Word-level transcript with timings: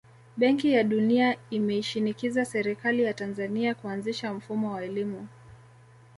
Benki 0.37 0.71
ya 0.71 0.83
dunia 0.83 1.37
imeishinikiza 1.49 2.45
serikali 2.45 3.03
ya 3.03 3.13
Tanzania 3.13 3.75
kuanzisha 3.75 4.33
mfumo 4.33 4.71
wa 4.73 4.83
elimu 4.85 5.27